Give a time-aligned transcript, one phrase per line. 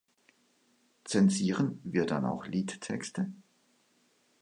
[1.03, 3.31] Zensieren wir dann auch Liedtexte?